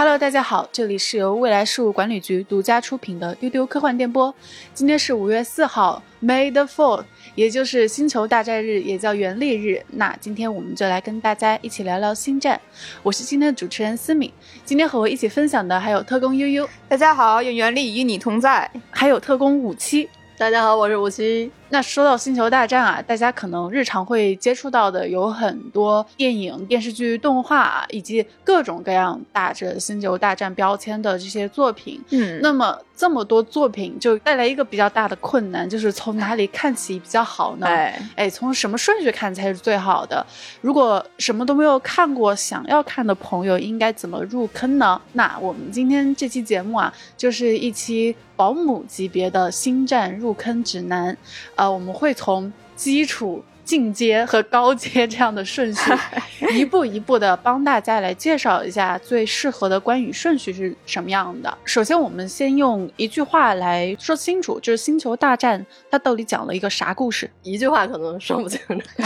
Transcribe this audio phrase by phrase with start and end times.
[0.00, 4.34] Hello，大家好，这里是由未来事务管理局独家出品的丢丢科幻电波。
[4.72, 9.84] 今天是五月四号，May the Fourth，也就是星球大战日，也叫原力日。
[9.90, 12.58] 那今天我们就来跟大家一起聊聊星战。
[13.02, 14.32] 我是今天的主持人思敏，
[14.64, 18.70] 今天和我一起分享的还有特工悠悠，大家好，愿原力与你同在。
[18.90, 20.08] 还有特工五七，
[20.38, 21.52] 大家好，我是五七。
[21.70, 32.00] 那说到星球大战啊，大家可能日常会接触到的有很多电影、电视剧、动画，以及各种各样打着星球大战标签的这些作品。
[32.10, 37.66] 嗯，那么这么多作品就带来一个比较大的困难，就是从哪里看起比较好呢？
[37.66, 40.24] 哎，哎，从什么顺序看才是最好的？
[40.60, 45.00] 如果什么都没有看过，想要看的朋友应该怎么入坑呢？
[45.12, 51.16] 那我们今天这期节目啊，就是一期保姆级别的星战入坑指南。
[51.60, 53.44] 呃，我们会从基础。
[53.62, 55.92] 进阶和高阶这样的顺序，
[56.58, 61.58] 一步一步的帮大家来介绍一下最适合的关羽顺序是什么样的。
[61.64, 67.30] 首先，我们先用一句话来说清楚，就是《星球大战》它到底讲了一个啥故事？
[67.44, 68.80] 一句话可能说不清楚。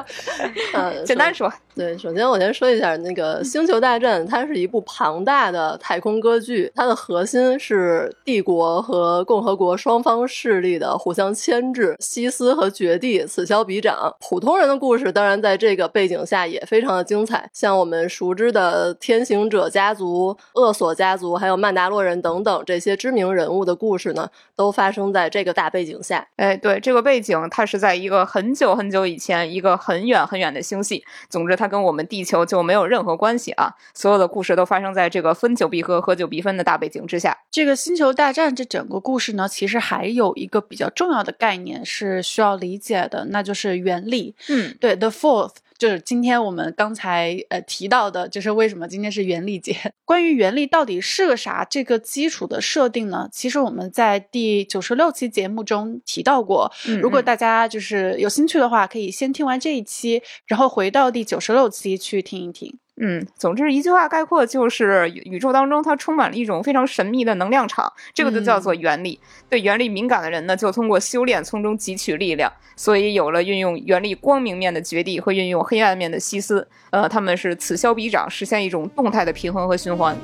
[0.72, 13.82] 呃，简单说，对，首先我先说一下那个《星球大战》，它是一部庞大的太空歌剧，它的核心是帝国和共和国双方势力的互相牵制，西斯和绝地此消彼。
[13.82, 17.50] 长普通人的故事，当然在这个背景下也非常的精彩。
[17.52, 26.28] 像我们熟知的天行者家族、厄索家族，还有曼达洛人等等这些知名人物的故事呢，都发生在这个大背景下。
[26.36, 31.02] 哎，对，这个背景它是在一个很久很久以前，一个很远很远的星系。
[31.28, 33.74] 总之，它跟我们地球就没有任何关系啊。
[33.94, 37.36] 所有的故事都发生在这个分久必合、合久必分的大背景之下。
[37.50, 43.82] 这个星球大战这整个故事呢，其实还有一个比较重要的概念是需要理解的，那就是。
[43.82, 49.76] 原力，嗯，对，The Fourth 就是今天我们刚才呃提到的，就是为什么今天是原力节。
[50.06, 53.28] 关于原力到底是个啥，这个基础的设定呢？
[53.32, 56.70] 其实我们在第九十六期节目中提到过。
[57.00, 62.78] 如果大家就是有兴趣的话，可以先听完这一期，然后回到第九十六期去听一听。
[63.00, 69.18] 嗯，总之一句话概括就是，宇宙当中它充满了一种非常神秘的能量场，这个就叫做原力。
[69.48, 80.14] 对原力敏感的人呢，就通过修炼从中汲取力量，所以有了运用原力光明面的绝地和运用黑暗面的西斯，呃，他们是此消彼长，实现一种动态的平衡和循环。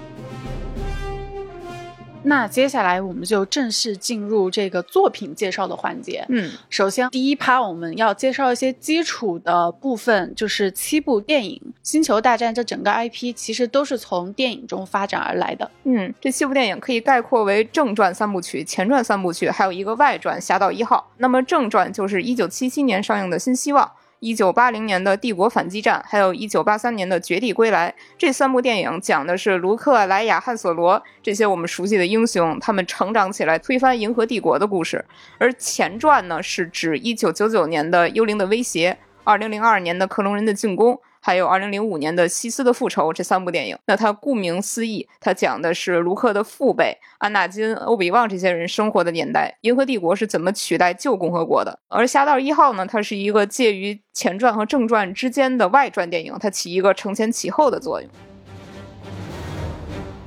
[2.24, 6.24] 那接下来我们就正式进入这个作品介绍的环节。
[6.28, 15.70] 嗯，首先第一趴我们要介绍一些基础的部分，就是七部电影《星球大战》这整个 IP 其实都是从电影中发展而来的。
[15.84, 21.08] 嗯，这七部电影可以概括为正传三部曲、前传三部曲，还有一个外传《侠盗一号》。
[21.18, 23.84] 那么正传就是一九七七年上映的《新希望》。
[24.20, 35.04] 一九八零年的《帝国反击战》，还有一九八三年的《绝地归来》，这三部电影讲的是卢克、莱雅、汉索罗这些我们熟悉的英雄，他们成长起来推翻银河帝国的故事。
[35.38, 38.92] 而前传呢，是指一九九九年的《幽灵的威胁》，
[39.24, 40.94] 二零零二年的《克隆人的进攻》。
[41.20, 51.78] 还有二零零五年的《西斯的复仇》这三部电影，那它顾名思义，它讲的是卢克的父辈安纳金、欧比旺这些人生活的年代，银河帝国是怎么取代旧共和国的。
[51.88, 58.10] 而《侠盗一号》呢，它是一个介于前传和正传之间的外传电影，它起一个承前启后的作用。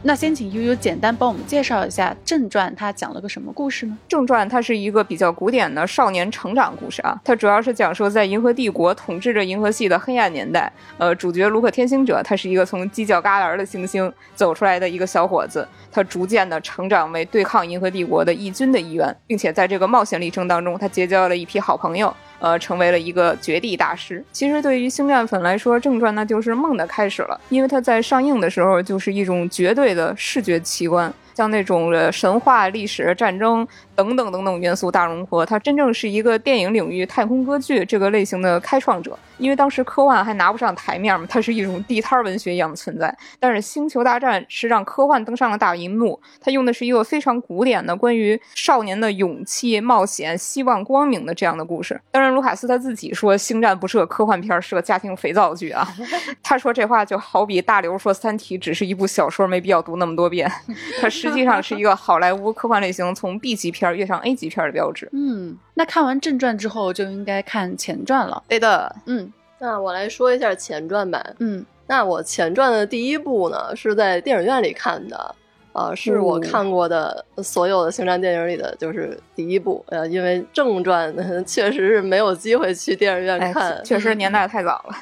[0.03, 3.95] 那先请悠悠简单帮我们介绍一下正传，它讲了个什么故事呢？
[4.07, 10.71] 正传它是一个比较古典的少年成长故事啊，它主要是讲述在银河帝国统治着银河系的黑暗年代。
[10.97, 22.11] 呃，主角卢克天行者，他是一个从犄角旮旯的行星走出来的一个小伙子，他逐渐的成长为对抗银河帝国的义军的一员，并且在这个冒险历程当中，他结交了一批好朋友。
[22.41, 24.21] 呃，成为了一个绝地大师。
[24.33, 31.13] 其实对于星战粉来说，正传那就是梦的开始了，因为它在上映的时候就是一种绝对的视觉奇观。
[31.33, 39.17] 像那种神话、历史、战争等等等等元素大融合，它真正是一个电影领域太空歌剧这个类型的开创者。
[39.37, 43.15] 因为当时科幻还拿不上台面嘛，它是一种地摊文学一样的存在。
[43.39, 51.99] 但是《星球大战》是让科幻登上了大银幕，它用的是一个非常古典的关于少年的勇气、冒险、希望、光明的这样的故事。
[52.11, 55.87] 当然，卢卡斯他自己说，《星战》不是个科幻片，是个家庭肥皂剧啊。
[56.43, 60.51] 他说这话就好比大刘说《三体》只是一部小说，没必要读那么多遍。
[61.01, 65.09] 他实际上是一个好莱坞科幻类型从 B 级片跃上 A 级片的标志。
[65.13, 68.43] 嗯，那看完正传之后就应该看前传了。
[68.47, 69.31] 对的，嗯。
[69.59, 71.23] 那我来说一下前传吧。
[71.37, 75.35] 嗯，那我前传的第一部呢，是在电影院里看的，
[75.73, 79.85] 呃，是我看过的所有的星战电影里的就是第一部。
[79.89, 81.15] 呃，因为正传
[81.45, 84.95] 确实是没有机会去电影院看，确实年代太早了。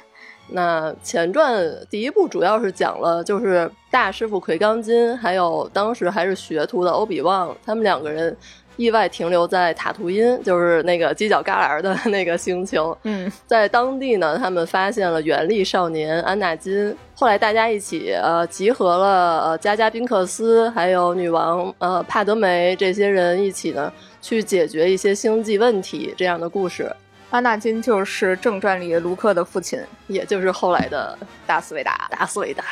[0.52, 8.36] 那前传第一部主要是讲了，就是大师傅奎刚金，还有当时还是学徒的欧比旺，他们两个人
[8.76, 12.98] 意外停留在塔图因，就是那个犄角旮旯的那个星球。
[13.04, 16.96] 嗯， 在当地呢，他们发现了原力少年安纳金。
[17.14, 23.92] 后来大家一起呃集合了呃加加宾克斯，还有女王呃帕德梅这些人一起呢，
[24.22, 26.90] 去解决一些星际问题这样的故事。
[27.30, 32.10] 安纳金就是正传里卢克的父亲，也就是后来的达斯维达。
[32.10, 32.64] 达斯维达。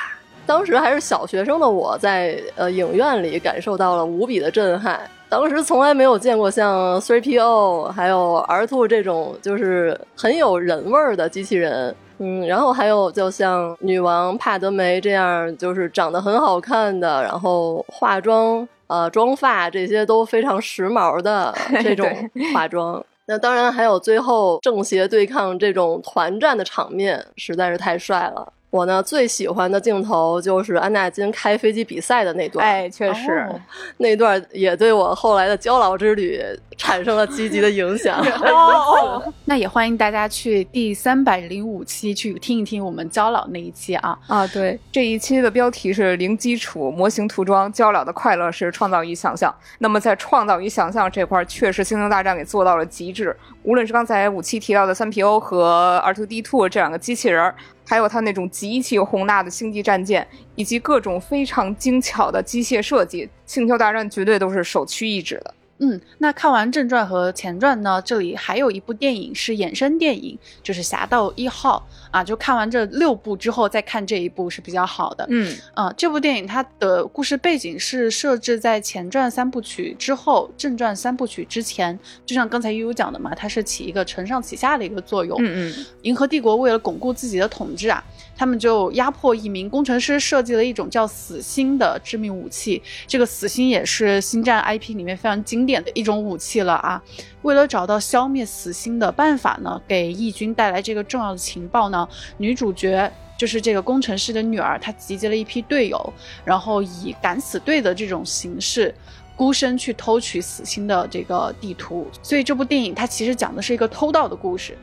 [0.46, 5.00] 当时还是小学生的我在呃影院里感受到了无比的震撼。
[5.30, 11.94] 当时从来没有见过像 3PO 还有 R2 这种就是很有人味儿的机器人。
[12.20, 21.54] 嗯，然后还有就像女王帕德梅这样，就是长得很好看的，然后化妆、呃妆发这些都非常时髦的
[21.84, 22.10] 这种
[22.54, 23.06] 化妆。
[23.28, 28.54] 那当然还有最后正邪对抗这种团战的场面，实在是太帅了。
[28.78, 33.60] 我呢最喜欢的镜头就是安纳金开飞机比赛的那段，哎，确实、哦
[33.98, 36.40] 那段也对我后来的交老之旅
[36.78, 38.20] 产生了积极的影响。
[38.46, 44.18] 哦， 那也欢迎大家去第三百零五期去听一听我们交老那一期啊。
[44.28, 49.54] 啊，对，这一期的标题是零基础模型涂装，交老的快乐是创造与想象。
[49.80, 53.36] 那么在创造与想象这块儿，确实《星球大战》给做到了极致。
[53.64, 57.56] 无论是刚才五期提到的三 PO 和 R two D two 这两个机器人儿，
[57.90, 65.54] 还有它那种极其宏大的星际战舰，以及各种非常精巧的机械设计，《星球大战》绝对都是首屈一指的。
[65.80, 72.24] 嗯，那看完正传和前传呢，这里还有一部电影是衍生电影，就是《侠盗一号》啊。
[72.24, 75.26] 就看完这六部之后再看这一部是比较好的。
[75.30, 81.98] 嗯啊，这部电影它的故事背景是设置在前传三部曲之后，正传三部曲之前。
[82.26, 85.38] 就像刚才悠悠讲的嘛，它是起一个承上启下的一个作用。
[85.42, 88.04] 嗯嗯，银河帝国为了巩固自己的统治啊，
[88.38, 92.82] 他们就压迫一名工程师，设计了一种叫死星的致命武器。
[93.08, 97.02] 这个死星也是星战 IP 里面非常经典的一种武器了啊。
[97.42, 102.08] 为了找到消灭死星的办法呢，给义军带来这个重要的情报呢，
[102.38, 103.12] 女主角。
[103.38, 106.14] 就是这个工程师的女儿，她集结了一批队友，
[106.44, 108.92] 然后以敢死队的这种形式，
[109.36, 112.08] 孤身去偷取死星的这个地图。
[112.24, 114.76] 所以这部电影它其实讲的是一个偷盗的故事。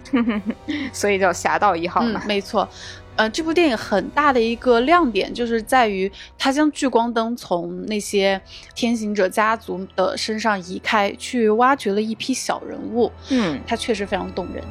[0.95, 2.69] 所以叫《侠盗一号》没错。
[3.17, 8.41] 呃，这部电影很大的一个亮点就是在于它将聚光灯从那些
[8.75, 13.13] 天行者家族的身上移开，去挖掘了一批小人物。
[13.31, 14.65] 嗯，它确实非常动人。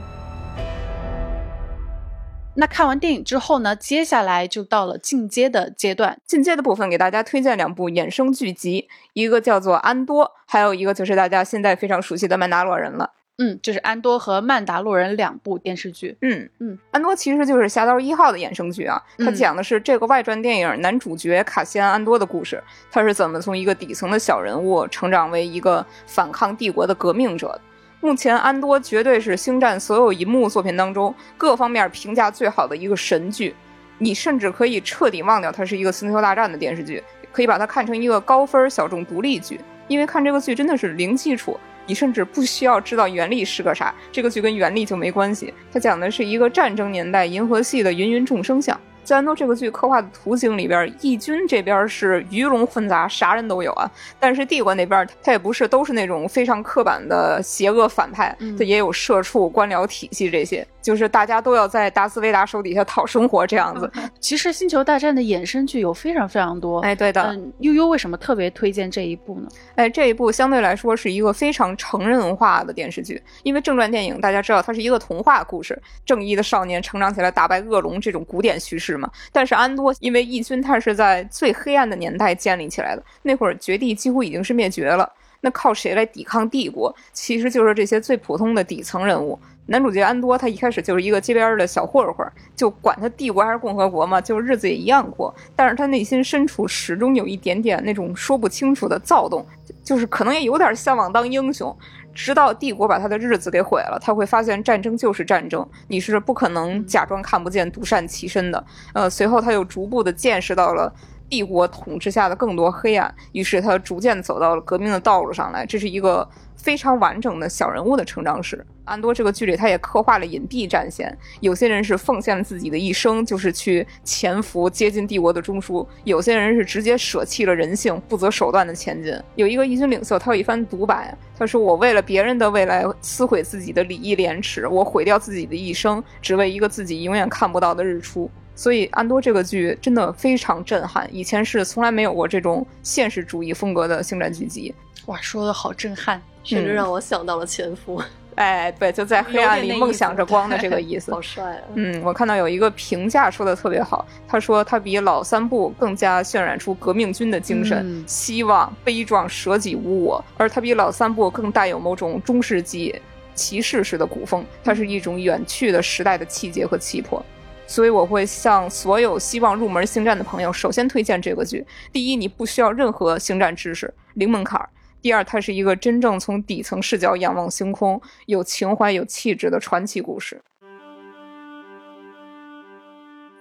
[2.55, 6.19] 那看完电影之后呢，接下来就到了进阶的阶段。
[6.25, 13.11] 进阶的部分给大家推荐两部衍生剧集，一个叫做《安多》，还有一个就是大家现在非常熟悉的《曼达洛人》了。
[13.37, 16.15] 嗯，就是安多和曼达洛人两部电视剧。
[16.21, 27.61] 嗯嗯，安多其实就是《侠盗一号》的衍生剧啊，它嗯讲的是这个外传电影男主角卡西安·安多的故事，他是怎么从一个底层的小人物成长为一个反抗帝国的革命者的。
[28.01, 33.55] 目前，安多绝对是星战所有银幕作品当中各方面评价最好的一个神剧。
[33.99, 37.01] 你甚至可以彻底忘掉它是一个星球大战的电视剧，
[37.31, 39.59] 可以把它看成一个高分小众独立剧。
[39.87, 45.53] 因为看这个剧真的是零基础，你甚至不需要知道原力是个啥，这个剧跟原力就没关系。
[45.71, 48.79] 它讲的是一个战争年代银河系的芸芸众生相。
[49.03, 53.89] 在安多这个剧刻画的图景里边，义军这边是鱼龙混杂，啥人都有啊。
[54.19, 63.91] 但是帝国那边，他也不是都是那种非常刻板的邪恶反派，嗯它也有社畜、官僚体系这些，就是大家都要在达斯维达手底下讨生活这样子。
[64.19, 66.79] 其实《星球大战》的衍生剧有非常非常多。
[66.79, 69.47] 哎，对的，嗯，悠悠为什么特别推荐这一部呢？
[69.75, 79.09] 哎，这一部相对来说是一个非常成人化的电视剧，因为正传电影大家知道它是一个童话故事，正义的少年成长起来打败恶龙这种古典叙事嘛。
[79.31, 86.93] 但是安多因为义军它是在最黑暗的年代建立起来的，那会儿绝地几乎已经是灭绝了，那靠谁来抵抗帝国？
[87.11, 89.37] 其实就是这些最普通的底层人物。
[89.67, 95.33] 男主角安多，他一开始就是一个街边的小混混，就管他帝国还是共和国嘛，就日子也一样过。
[95.55, 99.45] 但是他内心深处始终有一点点那种说不清楚的躁动，
[99.81, 101.73] 就是可能也有点向往当英雄。
[102.13, 108.63] 直到帝国把他的日子给毁了，他会发现战争就是战争，你是不可能假装看不见、独善其身的。
[108.93, 110.93] 呃，随后他又逐步的见识到了
[111.29, 115.65] 帝国统治下的更多黑暗，于是他逐渐走到了革命的道路上来。
[115.65, 118.65] 这是一个非常完整的小人物的成长史。
[118.85, 129.17] 安多这个剧里，他也刻画了隐蔽战线，有些人是奉献了自己的一生，就是去潜伏接近帝国的中枢；有些人是直接舍弃了人性，不择手段的前进。
[129.35, 144.73] 有一个义军领袖，他有一番独白，他说：“我为了别人的未来撕毁自己的礼义廉耻，我毁掉自己的一生，只为一个自己永远看不到的日出。”所以，安多这个剧真的非常震撼，以前是从来没有过这种现实主义风格的星战剧集。
[145.07, 148.01] 哇，说的好震撼，甚至让我想到了前夫。
[148.35, 151.11] 哎，对，就在黑暗里梦想着光的这个意思。
[151.13, 151.61] 好帅啊！
[151.75, 162.99] 嗯，我看到有一个评价说的特别好，他说他比老三部更加渲染出革命军的精神，希望、悲壮、舍己无我，而他比老三部更带有某种中世纪
[163.35, 167.23] 骑士式的古风，它是一种远去的时代的气节和气魄。
[167.65, 171.65] 所以我会向所有希望入门星战的朋友，首先推荐这个剧。
[171.91, 174.59] 第一，你不需要任何星战知识，零门槛；
[175.01, 180.41] 第二，它是一个真正从底层视角仰望星空、有情怀、有气质的传奇故事。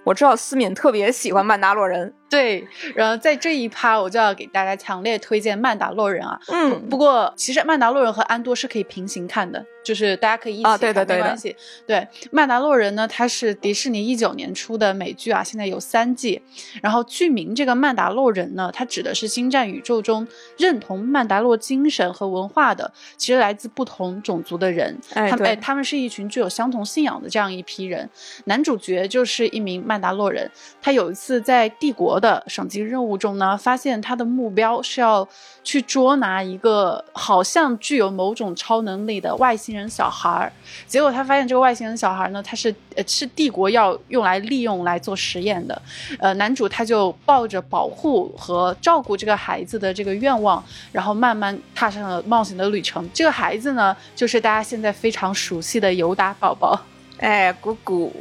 [0.03, 6.39] 我知道思敏特别喜欢曼达洛人，对，然后在这一趴我就要给大家强烈推荐曼达洛人啊。
[6.47, 9.65] 嗯，不过其实曼达洛人和安多是可以平行看的。
[9.83, 11.53] 就是大家可以一起看，没关系。
[11.85, 11.97] 对
[12.31, 16.41] 《曼达洛人》呢，它是迪士尼一九年出的美剧啊，现在有三季。
[16.81, 20.25] 然后剧名这个曼达洛人呢，它指的是星战宇宙中
[20.57, 24.97] 认同曼达洛精神和文化的，其实来自不同种族的人。
[25.15, 28.09] 哎，对，他们是一群具有相同信仰的这样一批人。
[28.45, 30.49] 男主角就是一名曼曼达洛人，
[30.81, 35.27] 他有一次在帝国的省级任务中呢，发现他的目标是要
[35.63, 39.73] 去捉拿一个好像具有某种超能力的外星。
[39.73, 40.53] 人小孩儿，
[40.85, 45.81] 结果他发现这个外星人小孩呢，他是呃是帝国要用来利用来做实验的，
[46.19, 53.09] 呃，男主他就抱着保护和照顾这个孩子的这个愿望，然后慢慢踏上了冒险的旅程。
[53.13, 56.79] 这个孩子呢，就是大家现在非常熟悉的尤达宝宝，
[57.17, 58.13] 哎，姑姑。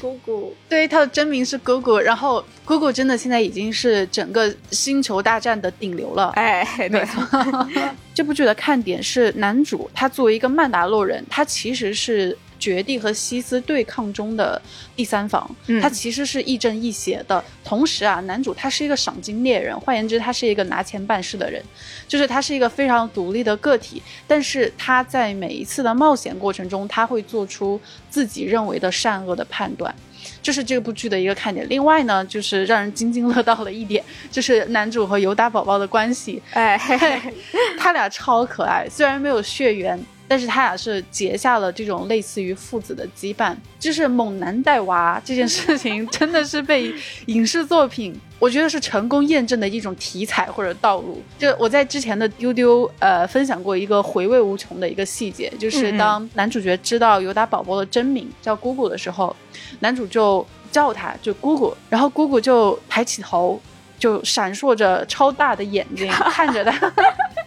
[0.00, 1.98] 姑姑，对，他的真名是姑姑。
[1.98, 6.30] 然后姑姑真的现在已经是整个星球大战的顶流了。
[6.36, 7.68] 哎，没错。
[8.14, 12.36] 这部剧的看点是男主，他作为一个曼达洛人，他其实是。
[12.60, 14.60] 绝地和西斯对抗中的
[14.94, 15.50] 第三方，
[15.80, 17.42] 他其实是亦正亦邪的。
[17.64, 21.62] 同时啊，男主他是一个赏金猎人，换言之，他是一个拿钱办事的人，
[22.06, 24.02] 就是他是一个非常独立的个体。
[24.26, 29.94] 但是他在每一次的冒险过程中，他会做出自己认为的善恶的判断，
[30.42, 31.66] 这是这部剧的一个看点。
[31.68, 36.78] 另外呢，就是让人津津乐道的一点，就是男主和尤达宝宝的关系，哎，
[37.78, 39.98] 他俩超可爱，虽然没有血缘。
[40.30, 46.94] 但是他俩是结下了这种类似于父子的羁绊，就是猛男带娃这件事情，真的是被
[47.26, 51.20] 影视作品， 我觉得是成功验证的一种题材或者道路。
[51.36, 59.34] 就我在之前的丢丢呃分享过一个回味无穷的一个细节，就是当男主角知道尤达宝宝的真名叫姑姑的时候，
[59.80, 63.60] 男主就叫他就姑姑，然后姑姑就抬起头，
[63.98, 66.92] 就闪烁着超大的眼睛 看着他。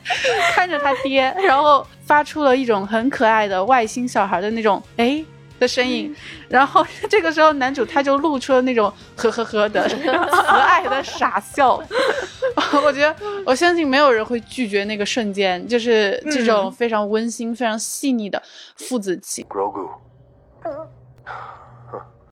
[0.54, 5.24] 看着他爹，然后发出了一种很可爱的外星小孩的那种哎
[5.60, 6.14] 的声音，
[6.50, 11.82] 然后 这个时候男主他就露出了那种呵呵呵的 慈爱的傻笑。
[12.84, 18.42] 我觉得我相信没有人会拒绝那个瞬间，就是这种非常温馨、非常细腻的
[18.76, 19.46] 父子情。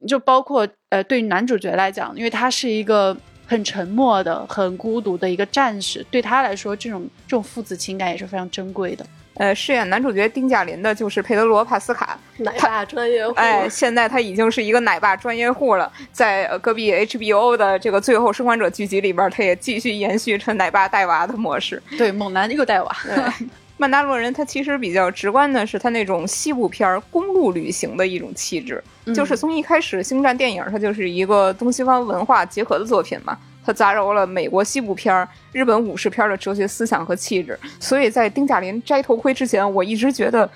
[0.07, 3.15] 就包括呃，对于男主角来讲，因为他是一个。
[3.51, 9.05] 很沉默的、很孤独的一个战士，对他来说，这种这种父子情感也是非常珍贵的。
[9.33, 13.33] 呃，饰演男主角丁贾林的就是佩德罗·帕斯卡，奶爸专业户。
[13.35, 21.83] 哎，现在他已经是一个奶爸专业户了，在隔壁 HBO 的这个《最后生还者》剧集里边，他也继续延续着奶爸带娃的模式。
[21.97, 22.95] 对，猛男又带娃。
[23.03, 28.81] 对 曼达洛人他其实比较直观的是他那种西部片公路旅行的一种气质，
[29.15, 40.49] 就是从一开始星战电影它就是一个东西方文化结合的作品嘛，它杂糅了美国西部片、日本武士片的哲学思想和气质，所以在丁嘉林摘头盔之前，我一直觉得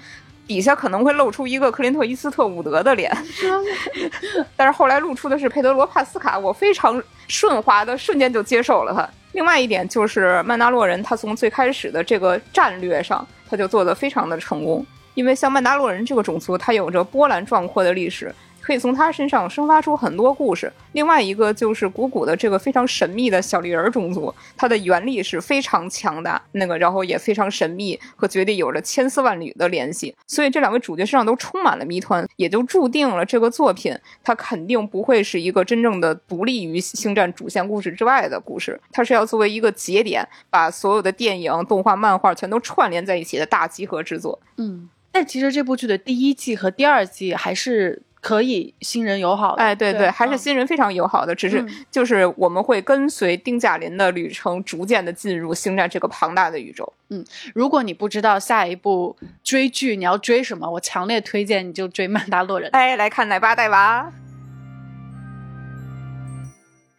[0.47, 3.11] 底下可能会露出一个克林特·伊斯特伍德的脸，
[4.55, 9.09] 但是后来露出的是佩德罗·帕斯卡，我非常顺滑的瞬间就接受了他。
[9.31, 14.85] 另外一点就是曼达洛人，他从最开始的这个战略上，他就做得非常的成功。
[15.15, 20.71] 因为像曼达洛人这个种族，它有着波澜壮阔的历史，可以从他身上生发出很多故事。
[20.93, 30.15] 另外一个就是古古的这个非常神秘的小绿人种族，它的原力是非常强大，那个然后也非常神秘，和绝地有着千丝万缕的联系。
[30.25, 44.39] 所以这两位主角身上都充满了谜团，也就注定了这个作品它肯定不会是一个真正的独立于星战主线故事之外的故事，它是要作为一个节点，把所有的电影、动画、漫画全都串联在一起的大集合制作。
[44.57, 49.63] 嗯，但其实这部剧的第一季和第二季还是可以新人友好的。
[49.63, 56.91] 哎，对对，还是嗯新人非常友好的，只是嗯就是我们会跟随丁贾林的旅程，逐渐的进入星战这个庞大的宇宙。
[57.11, 62.69] 嗯如果你不知道下一部追剧你要追什么，我强烈推荐你就追《曼达洛人》。
[62.73, 64.11] 哎，来看奶爸带娃。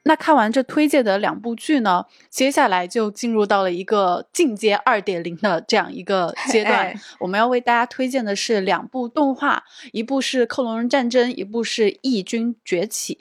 [0.06, 6.78] 那看完这推荐的两部剧呢，接下来就进入到了一个进阶二点零的这样一个阶段。
[6.78, 13.14] 哎我们要为大家推荐的是两部动画，一部是《克隆人战争》，一部是《异军崛起》。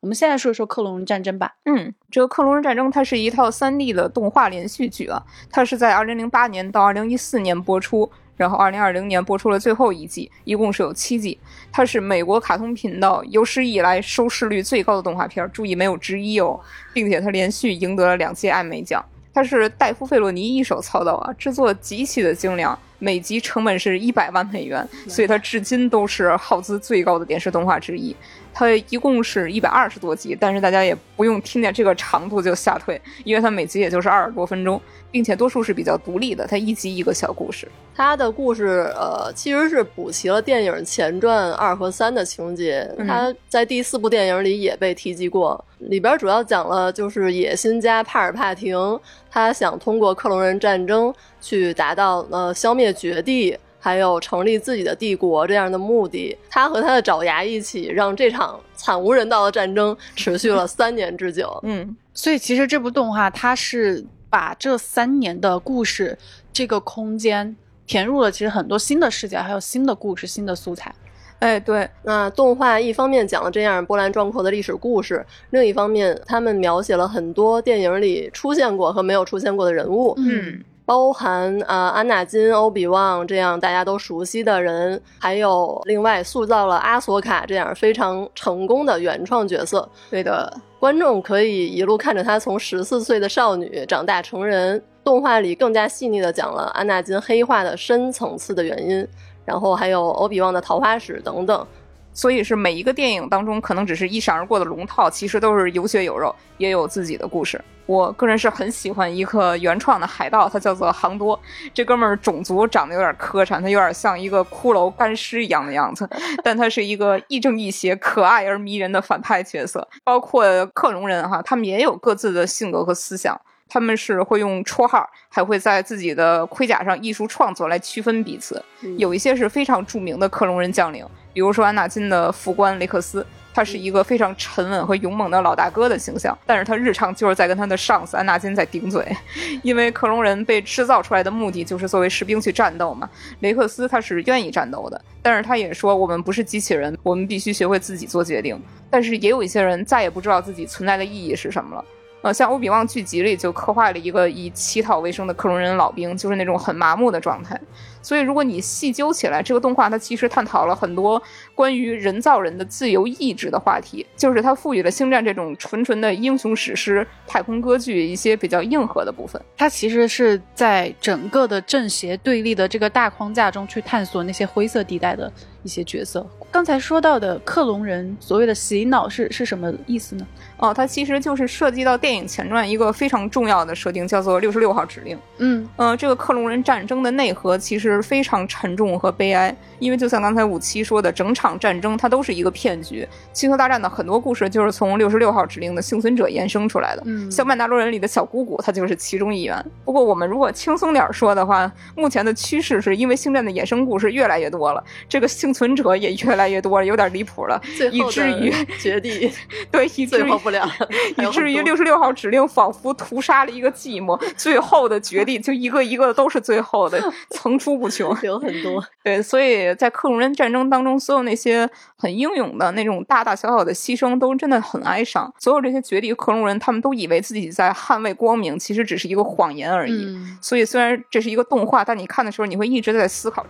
[0.00, 1.56] 我们现在说一说《克隆人战争》吧。
[1.64, 11.38] 嗯，这个《克隆人战争》它是一套三 D 的动画连续剧啊，它是在二零零八年到二零一四年播出，然后二零二零年播出了最后一季，一共是有七季。
[11.70, 16.58] 它是美国卡通频道有史以来收视率最高的动画片，注意没有之一哦，
[16.94, 19.04] 并且它连续赢得了两届艾美奖。
[19.34, 28.16] 它是戴夫·费洛尼一手操刀啊，制作极其的精良，每集成本是一百万美元，所以它至今都是耗资最高的电视动画之一。
[28.52, 34.80] 它一共是一百二十多集，但是大家也不用听见这个长度就吓退，因为它每集也就是二十多分钟，
[35.10, 37.68] 并且多数是比较独立的，它一集一个小故事。
[37.94, 42.88] 它的故事，呃，其实是补齐了电影前传二和三的情节。
[43.06, 48.98] 它在第四部电影里也被提及过，里边主要讲了就是野心家帕尔帕廷，
[49.30, 53.56] 他想通过克隆人战争去达到呃消灭绝地。
[53.80, 61.58] 还有成立自己的帝国这样的目的，他和他的爪牙一起，让这场惨无人道的战争持续了三年之久。
[61.62, 66.16] 嗯，所以其实这部动画它是把这三年的故事
[66.52, 67.56] 这个空间
[67.86, 70.94] 填入了其实很多新的视角，还有新的故事、新的素材。
[71.40, 89.88] 哎，对，那动画一方面讲了这样波澜壮阔的历史故事，另一方面他们描写了很多电影里出现过和没有出现过的人物，嗯包含啊、安纳金、欧比旺这样大家都熟悉的人，还有另外塑造了阿索卡这样非常成功的原创角色。
[90.10, 94.82] 对的，观众可以一路看着她从十四岁的少女长大成人。
[95.04, 99.06] 动画里更加细腻的讲了安纳金黑化的深层次的原因，
[99.44, 101.64] 然后还有欧比旺的桃花史等等。
[102.12, 107.62] 所以是每一个电影当中可能只是一闪而过的龙套，其实都是有血有肉，也有自己的故事。
[107.90, 111.36] 我个人是很喜欢一个原创的海盗，他叫做杭多。
[111.74, 116.08] 这哥们儿种族长得有点磕碜，他有点像一个骷髅干尸一样的样子，
[116.44, 119.88] 但他是一个亦正亦邪、可爱而迷人的反派角色。
[120.04, 123.36] 包括克隆人哈，他们也有各自的性格和思想。
[123.68, 128.62] 他们是会用绰号，还会在自己的盔甲上艺术创作来区分彼此。
[128.82, 139.04] 嗯有一些是非常著名的克隆人将领，比如说安纳金的副官雷克斯，他是一个非常沉稳和勇猛的老大哥的形象，但是他日常就是在跟他的上司安纳金在顶嘴，
[139.62, 143.08] 因为克隆人被制造出来的目的就是作为士兵去战斗嘛。
[143.40, 148.60] 雷克斯他是愿意战斗的，但是他也说我们不是机器人，我们必须学会自己做决定。
[148.88, 151.84] 但是也有一些人再也不知道自己存在的意义是什么了。
[152.22, 157.58] 呃，像欧比旺剧集里就刻画了一个以乞讨为生的克隆人老兵，就是那种很麻木的状态。
[158.02, 161.22] 所以，如果你细究起来，这个动画它其实探讨了很多
[161.54, 169.40] 关于人造人的自由意志的话题，就是它赋予了《星战》这种纯纯的英雄史诗、太空歌剧一些比较硬核的部分。
[169.56, 175.30] 它其实是在整个的正邪对立的这个大框架中去探索那些灰色地带的
[175.62, 176.26] 一些角色。
[176.50, 180.26] 刚才说到的克隆人所谓的洗脑是是什么意思呢？
[180.60, 185.18] 哦，它其实就是涉及到电影前传一个非常重要的设定，叫做六十六号指令。
[185.38, 193.08] 嗯呃，这个克隆人战争的内核其实非常沉重和悲哀，因为就像刚才五七说的，整场战争它都是一个骗局。
[193.32, 199.64] 星球大战的很多故事就是从六十六号指令的幸存者衍生出来的，嗯像曼达洛人里的小姑姑，她就是其中一员。
[199.84, 207.58] 不过我们如果轻松点儿说的话，目前的趋势是因为星战的衍生故事越来越多了，这个幸存者也越来越多了，有点离谱了，
[207.90, 209.32] 以最后至于绝地
[209.72, 210.68] 对，以至于最后不了，
[211.16, 218.16] 以至于六十六号指令仿佛屠杀了一个寂寞，最后的绝地就一个一个都是最后的， 层出不穷。
[218.22, 218.84] 有很多。
[219.04, 225.32] 对，所以在克隆人战争当中，所有那些很英勇的那种大大小小的牺牲，都真的很哀伤。
[225.38, 230.04] 所有这些绝地克隆人，他们都以为自己在捍卫光明，其实只是一个谎言而已。
[230.06, 233.46] 嗯所以，虽然这是一个动画，但你看的时候，你会一直在思考。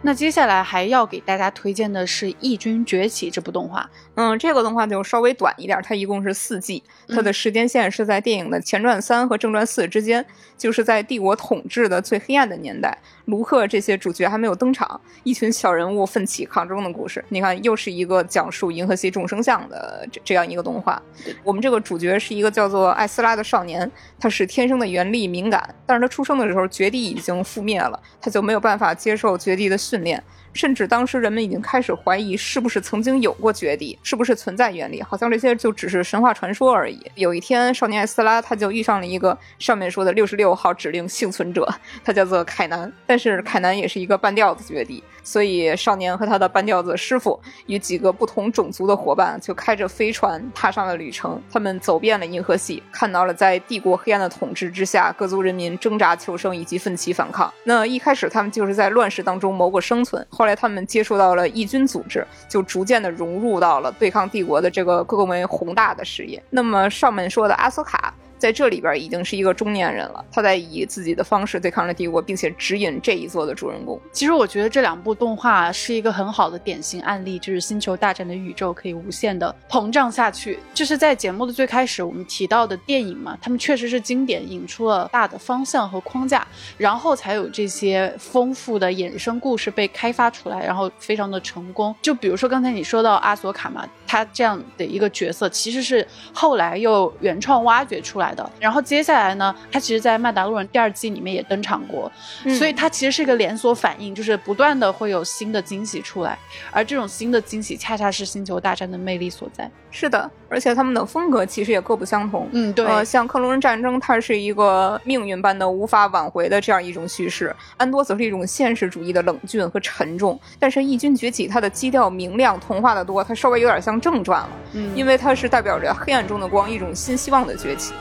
[0.00, 3.88] 那接下来还要给大家推荐的是《异军崛起》这部动画。
[4.20, 10.26] 嗯，这个动画就稍微短一点，它一共是四季，它的时间线是在电影的前传三和正传四之间，
[10.56, 17.24] 就是在帝国统治的最黑暗的年代，卢克这些主角还没有登场，一群小人物奋起抗争的故事。
[17.28, 21.00] 你看，又是一个讲述银河系众生相的这这样一个动画。
[21.44, 30.20] 我们这个主角是一个叫做艾斯拉的少年，他是天生的原力敏感，但是他出生的时候绝地已经覆灭了，他就没有办法接受绝地的训练。
[30.58, 35.00] 甚至当时人们已经开始怀疑，是不是曾经有过绝地，是不是存在原理？
[35.00, 37.00] 好像这些就只是神话传说而已。
[37.14, 41.72] 有一天，少年艾斯拉他就遇上了一个上面说的六十六号指令幸存者，
[42.04, 42.92] 他叫做凯南。
[43.06, 51.40] 但是凯南也是一个半吊子绝地，所以少年和他的半吊子师傅与几个不同种族的伙伴就开着飞船踏上了旅程。
[51.50, 57.52] 他们走遍了银河系，看到了在帝国黑暗的统治之下，各族人民挣扎求生以及奋起反抗。
[57.64, 60.26] 那一开始他们就是在乱世当中谋个生存。
[60.30, 66.42] 后来他们接触到了义军组织，就逐渐的融入到了对抗帝国的这个更为宏大的事业。
[66.50, 68.14] 那么上面说的阿索卡。
[68.38, 74.00] 在这里边已经是一个中年人了，他在以自己的方式对抗着帝国，并且指引这一座的主人公。
[74.12, 80.58] 其实我觉得这两部动画是一个很好的典型案例，就是星球大战的宇宙可以无限的膨胀下去。
[80.72, 86.46] 就是在节目的最开始我们提到的电影嘛，他们确实是经典，引出了大的方向和框架，
[86.76, 91.94] 然后才有这些丰富的衍生故事被开发出来，然后非常的成功。
[92.00, 98.27] 就比如说刚才你说到阿索卡嘛，他这样的一个角色，其实是后来又原创挖掘出来。
[98.34, 102.10] 的，然后接下来呢，他其实，在《曼达洛人》第二季里面也登场过，
[102.58, 106.38] 所以它其实是一个连锁反应，就是不断的会有新的惊喜出来，
[106.70, 109.70] 而这种新的惊喜，恰恰是《星球大战》的魅力所在。
[109.90, 112.46] 是的，而且他们的风格其实也各不相同。
[112.52, 120.38] 嗯，对，呃，像克隆人战争，它是一个命运般的无法挽回的这样一种叙事；安多则是一种现实主义的冷峻和沉重。
[120.58, 127.94] 但是《异军崛起》它的基调明亮，童话的多，它稍微有点像正传了，嗯，因为它是代表着黑暗中的光，一种新希望的崛起。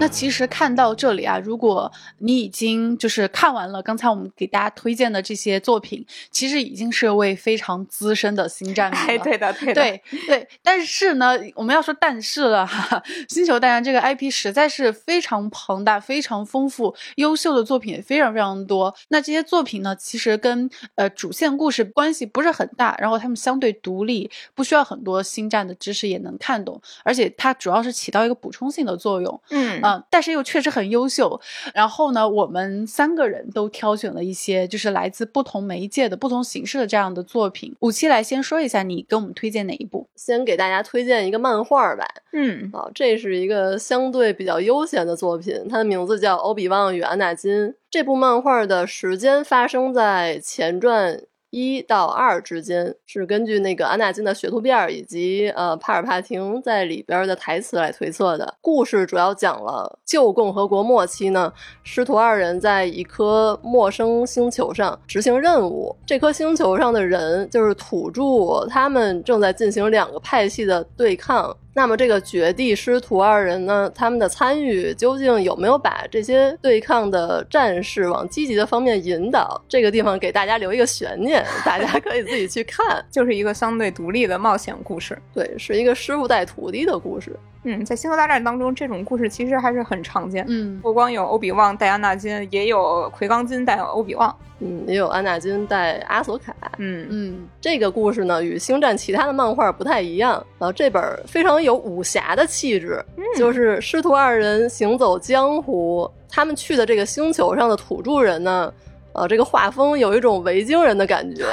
[0.00, 9.04] 那其实看到这里啊，如果你已经就是看完了刚才我们给大家推荐的这些作品，其实已经是位非常资深的星战迷了。
[9.08, 10.48] 哎，对的，对的，对对。
[10.62, 18.94] 但是呢，我们要说但是了哈，《星球大战》这个 IP 实在是非常庞大、非常丰富，优秀的作品也非常非常多。
[19.08, 29.42] 那这些作品呢，其实跟呃主线故事关系不是很大，然后他们相对独立，不需要很多星战的知识也能看懂，而且它主要是起到一个补充性的作用。
[29.50, 29.89] 嗯。
[30.10, 31.40] 但是又确实很优秀。
[31.74, 37.74] 然后呢，我们三个人都挑选了一些就是来自不同媒介的不同形式的这样的作品。
[37.80, 40.08] 五七来先说一下，你给我们推荐哪一部？
[40.16, 42.04] 先给大家推荐一个漫画吧。
[42.32, 47.52] 嗯，啊，这是一个相对比较悠闲的作品，它的名字叫《欧比旺与安纳金》。
[47.90, 51.22] 这部漫画的时间发生在前传。
[51.50, 58.54] 一到二之间是根据那个安纳金的血突变以及呃帕尔帕廷在里边的台词来推测的。
[58.60, 65.94] 故事主要讲了旧共和国末期呢，师徒二人在一颗陌生星球上执行任务。
[66.06, 71.56] 这颗星球上的人就是土著，他们正在进行两个派系的对抗。
[71.80, 79.58] 那么这个绝地师徒二人呢，他们的参与究竟有没有把这些对抗的战士往积极的方面引导？
[79.66, 85.18] 这个地方给大家留一个悬念， 大家可以自己去看，就是一个相对独立的冒险故事。
[85.32, 87.34] 对，是一个师傅带徒弟的故事。
[87.64, 90.44] 嗯，在星球大战当中，这种故事其实还是很常见。
[90.48, 94.34] 嗯，不光有欧比旺带安纳金，也有奎刚金带欧比旺。
[94.60, 96.54] 嗯，也有安纳金带阿索卡。
[96.78, 100.32] 嗯嗯，这个故事呢，与星战其他的漫画不太一样。
[100.58, 103.02] 然后这本非常有武侠的气质，
[103.36, 108.72] 就是师徒二人行走江湖，他们去的这个星球上的土著人呢，
[109.12, 111.44] 呃，这个画风有一种维京人的感觉，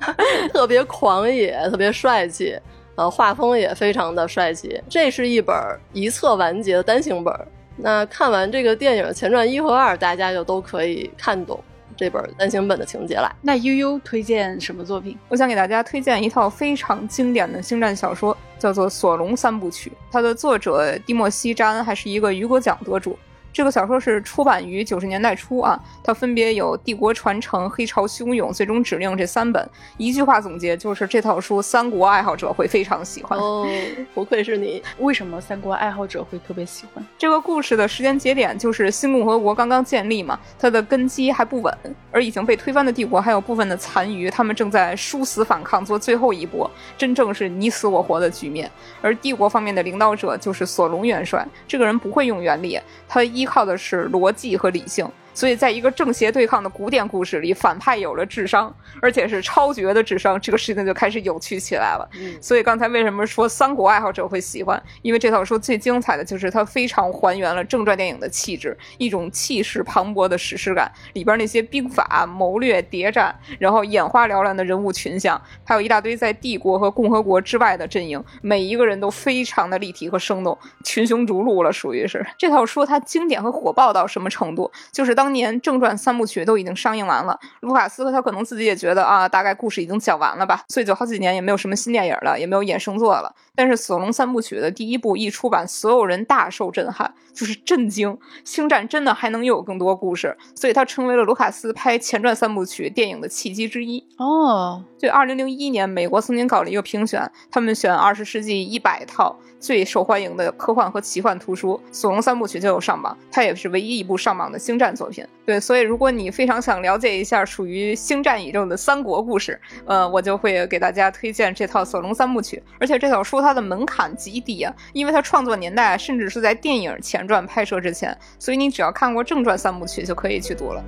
[0.52, 2.58] 特别狂野，特别帅气。
[3.00, 4.78] 呃，画风也非常的帅气。
[4.86, 5.56] 这是一本
[5.94, 7.34] 一册完结的单行本。
[7.78, 11.58] 那看完这个电影前传一和二，大家就都可以看懂
[11.96, 13.34] 这本单行本的情节了。
[13.40, 15.16] 那悠悠推荐什么作品？
[15.30, 19.88] 我想给大家推荐一套非常经典的星战小说，叫做《索隆三部曲》。
[20.12, 23.18] 它的作者蒂莫西·扎恩还是一个雨果奖得主。
[23.52, 29.68] 这个小说是出版于九十年代初啊，它分别有《帝国传承》《黑潮汹涌》《最终指令》这三本。
[29.96, 33.66] 一句话总结就是这套书三国爱好者会非常喜欢哦，
[34.14, 34.80] 不愧是你。
[34.98, 38.56] 为什么三国爱好者会特别喜欢这个故事的时间节点？
[38.56, 41.76] 就是新共和国刚刚建立嘛，它的根基还不稳，
[42.12, 48.70] 而已经被推翻的帝国还有部分的残余，他们正在殊死反抗，做最后一搏，真正是你死我活的局面。
[49.02, 53.39] 而帝国方面的领导者就是索隆元帅，这个人不会用原力，他一。
[53.40, 62.08] 依靠的是逻辑和理性，所以在一个正邪对抗的古典故事里，反派有了智商，而且是超绝的智商，这个事情就开始有趣起来了。
[62.14, 64.80] 嗯所以刚才为什么说三国爱好者会喜欢？
[65.02, 70.90] 因为这套书最精彩的就是它非常还原了正传电影的气质，一种气势磅礴的史诗感。
[71.14, 82.24] 里边那些兵法、谋略、谍战，然后眼花缭乱的人物群像，还有一大堆在帝国和共和国之外的阵营，每一个人都非常的立体和生动，群雄逐鹿了，属于是。
[82.36, 84.70] 这套书它经典和火爆到什么程度？
[84.90, 93.30] 就是当年正传三部曲都已经上映完了，卢卡斯和他可能自己也觉得啊，大概故事已经讲完了吧，所以就好几年也没有什么新电影了，也没有衍生作了。
[93.54, 104.02] 但是《索隆三部曲》的第一部一出版，所有人大受震撼，就是震惊，星战真的还能有更多故事，所以它成为了卢卡斯拍前传三部曲电影的契机之一。
[104.16, 115.26] 哦，对，二零零一年，美国曾经搞了一个评选，他们选二十世纪一百套最受欢迎的科幻和奇幻图书，《索隆三部曲》就有上榜，它也是唯一一部上榜的星战作品。
[115.44, 130.84] 对，所以如果你非常想了解一下属于星战宇宙的三国故事，呃，我就会给大家推荐这套《索隆三部曲》，而且这套书它的门槛极低啊，因为它创作年代甚至是在电影前传拍摄之前，所以你只要看过正传三部曲就可以去读了。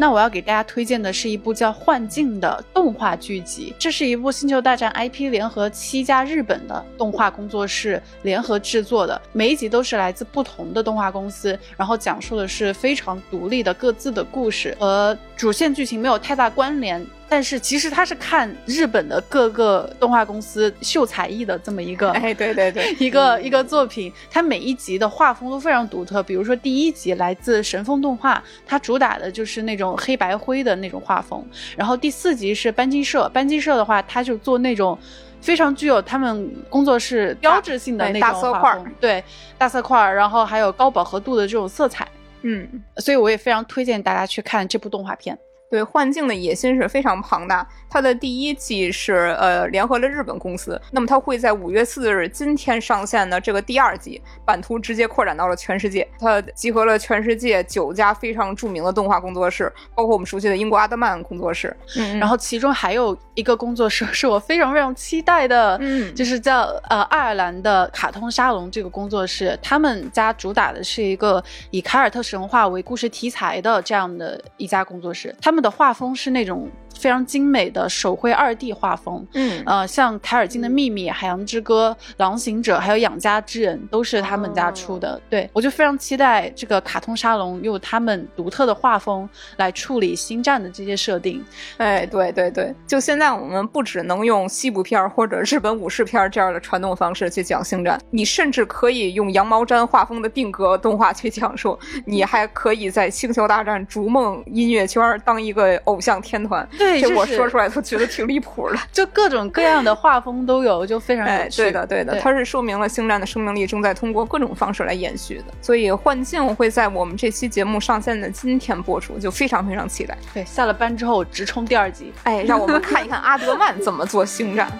[0.00, 17.06] 那我要给大家推荐的是一部叫《幻境》的动画剧集，这是一部《星球大战》IP 联合七家日本的动画工作室联合制作的，每一集都是来自不同的动画公司，然后讲述的是非常独立的各自的故事，和主线剧情没有太大关联。
[17.30, 26.22] 但是其实他是看日本的各个动画公司秀才艺的这么一个哎，对对对， 一个一个作品，它每一集的画风都非常独特。
[26.22, 31.42] 比如说第一集来自神风动画，它主打的就是那种黑白灰的那种画风。
[31.76, 34.98] 然后第四集是班级社，班级社的话，它就做那种。
[35.42, 39.24] 非常具有他们工作室标志性的那种大色块画风，对
[39.56, 42.06] 大色块儿，然后还有高饱和度的这种色彩，
[42.42, 42.68] 嗯。
[42.98, 45.38] 所以我也非常推荐大家去看这部动画片。
[45.70, 47.66] 对幻境的野心是非常庞大。
[47.88, 56.06] 它的第一季是呃联合了日本公司，那么它会在五月四日今天上线的这个第二季，版图直接扩展到了全世界。
[56.18, 61.76] 它集合了全世界九家非常著名的动画工作室，包括我们熟悉的英国阿德曼工作室。
[61.96, 79.26] 嗯，然后其中还有一个工作室是我非常非常期待的，嗯就是叫呃爱尔兰的卡通沙龙这个工作室，他们家主打的是一个以凯尔特神话为故事题材的这样的一家工作室，他们的画风是那种非常精美的手绘二 D 画风。
[79.34, 85.20] 嗯呃，像凯尔金的秘密、海洋之歌、狼行者，还有养家之人，都是他们家出的。
[85.28, 91.44] 对我就非常期待这个卡通沙龙用他们独特的画风来处理星战的这些设定。
[91.76, 106.66] 哎，对对对，就现在我们不只能用西部片儿或者日本武士片儿这样的传统方式去讲星战，你甚至可以用羊毛毡画风的定格动画去讲述，你还可以在星球大战逐梦音乐圈当一个偶像天团。
[106.80, 108.78] 对，这我说出来都觉得挺离谱的。
[108.90, 111.62] 就各种各样的画风都有，就非常有哎，趣。
[111.62, 115.44] 对的，对的，它是说明了星战的生命力正在通过各种方式来延续的。
[115.60, 120.16] 所以幻境会在我们这期节目上线的今天播出，就非常非常期待。
[120.32, 122.12] 对下了班之后直冲第二集。
[122.24, 124.70] 哎，让我们看一看阿德曼怎么做星战。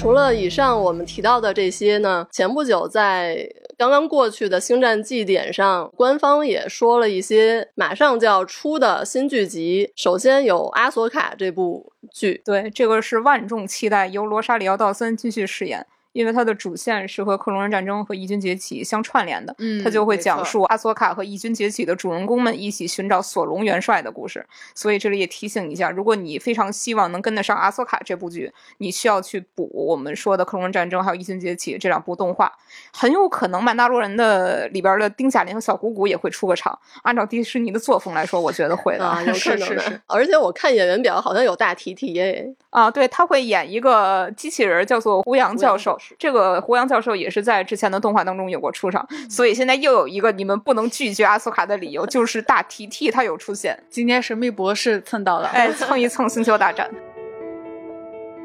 [0.00, 9.92] 除了以上我们提到的这些呢，前不久在刚刚过去的星战祭典上，官方也说了一些马上就要出的新剧集。
[9.94, 15.86] 首先有《阿索卡》这部剧，对，这个是万众期待，由罗莎里奥·道森继续饰演。
[16.12, 24.44] 因为它的主线是和克隆人战争和异军崛起相串联的，嗯它就会讲述阿索卡和异军崛起的主人公们一起寻找索隆元帅的故事。
[24.74, 32.52] 所以这里也提醒一下，如果你非常希望能跟得上阿索卡这部剧，你需要去补我们说的克隆人战争还有异军崛起这两部动画。
[32.92, 36.78] 很有可能曼达洛人的里边的丁贾林和小鼓鼓也会出个场。
[37.02, 39.06] 按照迪士尼的作风来说，我觉得会的。
[39.06, 39.78] 啊，有 可是能的。
[39.78, 56.90] 是是而且我看演员表好像有大提提耶，啊，对，他会演一个机器人，叫做胡杨教授这个胡杨教授也是在之前的动画当中有过出场，所以现在又有一个你们不能拒绝阿苏卡的理由，就是大 TT 他有出现，今天神秘博士蹭到了，哎，蹭一蹭星球大战。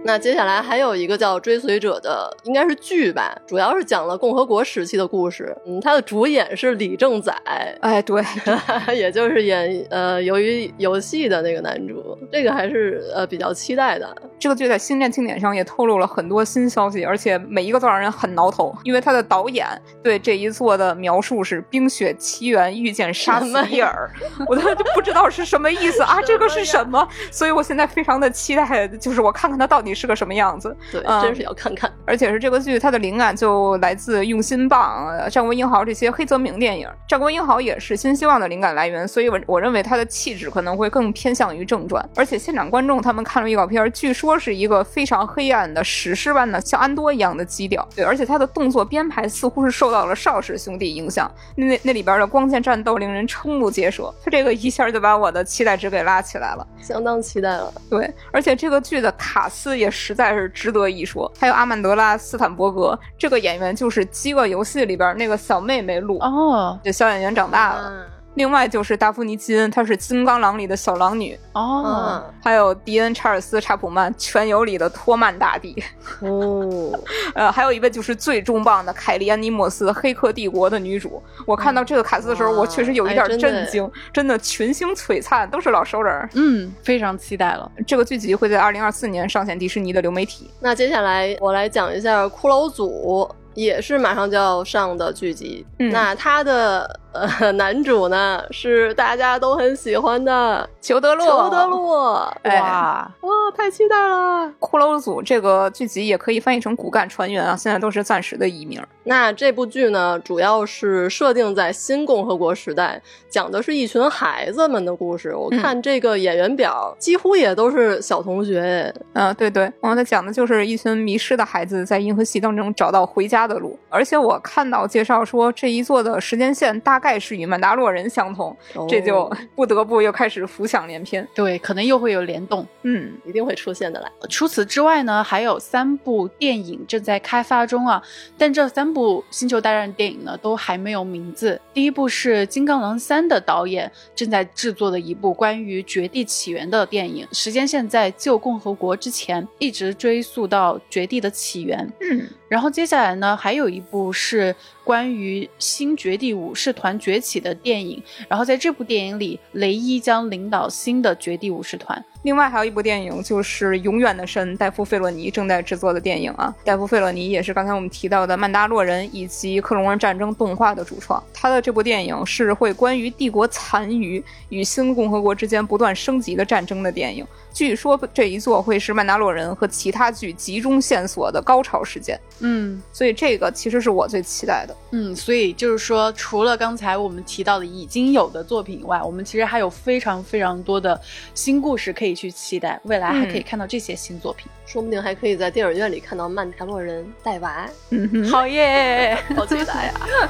[0.08, 5.58] 那接下来还有一个叫《追随者》的，应该是剧吧，主要是讲了共和国时期的故事。
[5.66, 7.36] 嗯，它的主演是李正宰，
[7.82, 8.24] 哎，对，
[8.96, 14.16] 也就是演呃《由于游戏》的那个男主，这个还是呃比较期待的。
[14.38, 19.68] 这个剧在新恋庆典上也透露了很多新消息，而且每一个都让人很挠头，因为他的导演
[20.04, 24.08] 对这一座的描述是《冰雪奇缘遇见杀死伊尔》，
[24.48, 24.62] 我都
[24.94, 27.08] 不知道是什么意思啊，这个是什么？
[27.32, 30.76] 所以我现在非常的期待，就是我看看他到底是个什么样子。
[30.92, 31.92] 对，嗯真是要看看。
[32.06, 42.08] 而且是这个剧，它的灵感就来自《用心棒》呃《战国英豪》这些黑泽明电影，《战国英豪》也是新希望的灵感来源，所以我我认为它的气质可能会更偏向于正传。
[42.16, 47.88] 而且现场观众他们看了预告片，据说是一个非常黑暗的史诗般的像安多一样的基调。
[47.96, 56.68] 对，而且它的动作编排似乎是受到了邵氏兄弟影响，那那里边的光剑战斗令人瞠目结舌，他这个一下就把我的期待值给拉起来了。
[56.82, 57.74] 相当期待了。
[57.90, 67.80] 对，而且这个剧的卡斯也实在是值得一说，还有阿曼德拉·斯坦伯格这个演员，就是《饥饿游戏》里边那个小妹妹露，哦就小演员长大了。
[67.80, 75.82] 啊另外就是达芙妮·基恩，她是《金刚狼》里的小狼女，哦，嗯还有迪恩·查尔斯·查普曼，《全游》里的托曼大帝，
[76.22, 76.92] 哦，
[77.34, 81.22] 呃，还有一位就是最重磅的凯莉·安妮·莫斯，《黑客帝国》的女主。
[81.46, 86.30] 我看到这个卡斯的时候，哇我确实有一点哎真的震惊，真的群星璀璨，都是老熟人。
[86.34, 87.72] 嗯，非常期待了。
[87.88, 90.50] 这个剧集会在二零二四年上线迪士尼的流媒体。
[90.60, 95.66] 那接下来我来讲一下《骷髅组》，也是马上就要上的剧集。
[95.80, 97.00] 嗯那它的
[97.40, 102.34] 呃 男主呢是大家都很喜欢的裘德洛，裘德洛。
[102.44, 104.52] 哎哇，哇，太期待了！
[104.60, 108.82] 骷髅组这个剧集也可以翻译成骨干船员啊，现在都是暂时的译名。
[109.04, 113.00] 那这部剧呢，主要是设定在新共和国时代，
[113.30, 115.36] 讲的是一群孩子们的故事。
[115.36, 118.94] 我嗯看这个演员表，几乎也都是小同学。
[119.14, 123.78] 嗯、对对，然后他讲的就是一群迷失的孩子在银河系当中找到回家的路。
[123.90, 128.56] 而且我看到介绍说，这一座的时间线大概是与曼达洛人相同，
[128.90, 131.26] 这就哦不得不又开始浮想联翩。
[131.36, 132.66] 对，可能又会有联动。
[132.84, 134.12] 嗯，一定会出现的来。
[134.30, 138.02] 除此之外呢，还有三部电影正在开发中啊，
[138.38, 141.60] 但这三部《星球大战》电影呢都还没有名字。
[141.74, 151.92] 第一部是《金刚狼三》的导演正在制作的一部关于绝地起源的电影，时间线在旧共和国之前，一直追溯到绝地的起源。
[152.02, 158.02] 嗯，然后接下来呢，还有一部是关于新绝地武士团崛起的电影。
[158.28, 162.04] 然后在这部电影里，雷伊将领导新的绝地武士团。
[162.26, 166.52] 另外还有一部电影就是《永远的神》，戴夫·费洛尼正在制作的电影啊。
[166.64, 171.24] 戴夫·费洛尼也是刚才我们提到的《曼达洛人》以及《克隆人战争》动画的主创。
[171.32, 177.24] 他的这部电影是会关于帝国残余与新共和国之间不断升级的战争的电影。
[177.54, 184.76] 据说这一座会是曼达洛人和其他剧集中线索的高潮事件，嗯所以这个其实是我最期待的。
[184.92, 191.00] 嗯，所以就是说，除了刚才我们提到的已经有的作品以外，我们其实还有非常非常多的
[191.36, 194.50] 新故事可以去期待，未来还可以看到这些新作品。
[194.66, 199.18] 说不定还可以在电影院里看到曼达洛人带娃，嗯哼，好耶！
[199.36, 199.94] 好期待呀！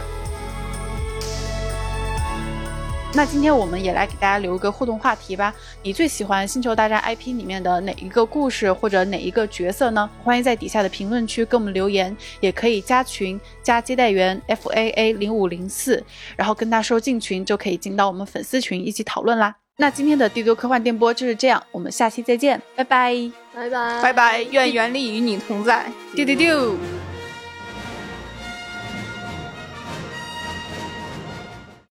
[3.17, 5.55] 那今天我们也来给大家留一个互动话题吧。
[5.81, 10.09] 你最喜欢《星球大战》IP 里面的哪一个故事或者哪一个角色呢？
[10.21, 16.03] 欢迎在底下的评论区给我们留言，也可以加群加接待员 F A A 零五零四，
[16.35, 19.55] 然后跟他说进群就可以进到我们粉丝群一起讨论啦。
[19.77, 23.13] 那今天的帝都科幻电波就是这样，我们下期再见，拜拜，
[23.53, 25.85] 拜拜，拜拜，愿原力与你同在。
[26.15, 26.75] 丢丢丢。